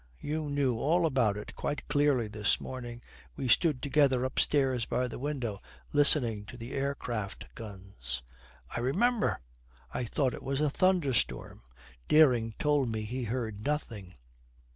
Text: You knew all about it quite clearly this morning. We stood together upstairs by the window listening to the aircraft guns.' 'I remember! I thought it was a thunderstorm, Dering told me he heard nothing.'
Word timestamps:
You 0.19 0.49
knew 0.49 0.79
all 0.79 1.05
about 1.05 1.37
it 1.37 1.55
quite 1.55 1.87
clearly 1.87 2.27
this 2.27 2.59
morning. 2.59 3.03
We 3.35 3.47
stood 3.47 3.83
together 3.83 4.23
upstairs 4.23 4.87
by 4.87 5.07
the 5.07 5.19
window 5.19 5.61
listening 5.93 6.43
to 6.45 6.57
the 6.57 6.71
aircraft 6.73 7.53
guns.' 7.53 8.23
'I 8.75 8.79
remember! 8.79 9.41
I 9.93 10.05
thought 10.05 10.33
it 10.33 10.41
was 10.41 10.59
a 10.59 10.71
thunderstorm, 10.71 11.61
Dering 12.07 12.55
told 12.57 12.89
me 12.91 13.01
he 13.03 13.25
heard 13.25 13.63
nothing.' 13.63 14.15